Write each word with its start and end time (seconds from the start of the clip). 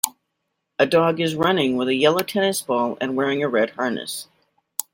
A 0.79 0.87
dog 0.87 1.19
is 1.21 1.35
running 1.35 1.75
with 1.77 1.87
a 1.87 1.93
yellow 1.93 2.21
tennis 2.23 2.63
ball 2.63 2.97
and 2.99 3.15
wearing 3.15 3.43
a 3.43 3.47
red 3.47 3.69
harness. 3.75 4.27